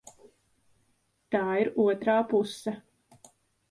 [1.37, 2.79] Tā ir otrā puse.